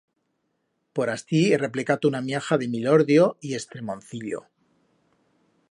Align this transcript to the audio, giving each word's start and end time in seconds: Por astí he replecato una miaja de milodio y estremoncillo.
Por 0.95 1.07
astí 1.15 1.41
he 1.53 1.59
replecato 1.59 2.07
una 2.07 2.21
miaja 2.21 2.57
de 2.57 2.67
milodio 2.67 3.37
y 3.39 3.53
estremoncillo. 3.53 4.47